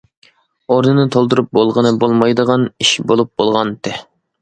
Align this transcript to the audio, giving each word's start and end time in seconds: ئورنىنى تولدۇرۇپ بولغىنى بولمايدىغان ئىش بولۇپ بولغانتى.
ئورنىنى 0.75 1.03
تولدۇرۇپ 1.17 1.53
بولغىنى 1.59 1.93
بولمايدىغان 2.01 2.67
ئىش 2.73 2.99
بولۇپ 3.13 3.35
بولغانتى. 3.41 3.99